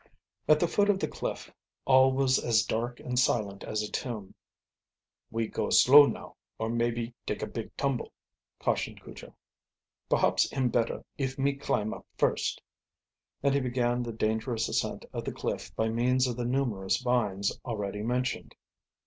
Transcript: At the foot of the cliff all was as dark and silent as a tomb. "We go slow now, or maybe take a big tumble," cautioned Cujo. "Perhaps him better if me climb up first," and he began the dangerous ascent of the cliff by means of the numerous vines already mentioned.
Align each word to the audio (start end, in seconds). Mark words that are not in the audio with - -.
At 0.47 0.59
the 0.59 0.67
foot 0.67 0.89
of 0.89 0.97
the 0.97 1.07
cliff 1.07 1.51
all 1.85 2.11
was 2.11 2.43
as 2.43 2.65
dark 2.65 2.99
and 2.99 3.19
silent 3.19 3.63
as 3.63 3.83
a 3.83 3.91
tomb. 3.91 4.33
"We 5.29 5.47
go 5.47 5.69
slow 5.69 6.07
now, 6.07 6.37
or 6.57 6.69
maybe 6.69 7.13
take 7.27 7.43
a 7.43 7.45
big 7.45 7.77
tumble," 7.77 8.11
cautioned 8.57 9.03
Cujo. 9.03 9.35
"Perhaps 10.09 10.49
him 10.51 10.69
better 10.69 11.05
if 11.19 11.37
me 11.37 11.53
climb 11.53 11.93
up 11.93 12.07
first," 12.17 12.63
and 13.43 13.53
he 13.53 13.59
began 13.59 14.01
the 14.01 14.11
dangerous 14.11 14.67
ascent 14.67 15.05
of 15.13 15.23
the 15.23 15.31
cliff 15.31 15.71
by 15.75 15.89
means 15.89 16.25
of 16.25 16.35
the 16.35 16.45
numerous 16.45 16.97
vines 16.97 17.51
already 17.63 18.01
mentioned. 18.01 18.55